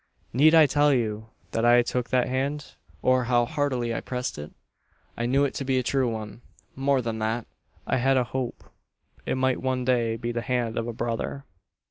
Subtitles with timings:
[0.33, 2.73] "Need I tell you that I took that hand?
[3.03, 4.51] Or how heartily I pressed it?
[5.15, 6.41] I knew it to be a true one;
[6.75, 7.45] more than that,
[7.85, 8.63] I had a hope
[9.27, 11.45] it might one day be the hand of a brother.